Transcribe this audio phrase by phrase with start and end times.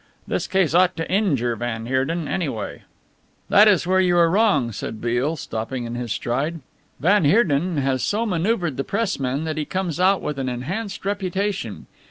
[0.27, 2.81] "This case ought to injure van Heerden, anyway."
[3.49, 6.61] "That is where you are wrong," said Beale, stopping in his stride,
[6.99, 11.85] "van Heerden has so manoeuvred the Pressmen that he comes out with an enhanced reputation.